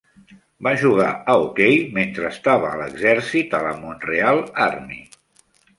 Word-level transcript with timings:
Va 0.67 0.71
jugar 0.83 1.09
a 1.33 1.35
hoquei 1.43 1.77
mentre 1.99 2.25
estava 2.31 2.73
a 2.73 2.81
l'exèrcit 2.81 3.57
a 3.61 3.65
la 3.69 3.79
Montreal 3.87 4.45
Army. 4.69 5.03